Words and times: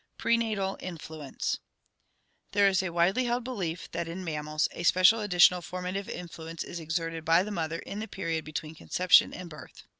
Prenatal 0.17 0.77
Influence.— 0.79 1.59
There 2.53 2.67
is 2.67 2.81
a 2.81 2.89
widely 2.89 3.25
held 3.25 3.43
belief 3.43 3.87
that 3.91 4.07
in 4.07 4.23
mam 4.25 4.45
mals 4.47 4.67
a 4.71 4.81
special 4.81 5.19
additional 5.19 5.61
formative 5.61 6.09
influence 6.09 6.63
is 6.63 6.79
exerted 6.79 7.23
by 7.23 7.43
the 7.43 7.51
mother 7.51 7.77
in 7.77 7.99
the 7.99 8.07
period 8.07 8.43
between 8.43 8.73
conception 8.73 9.31
and 9.31 9.47
birth. 9.47 9.83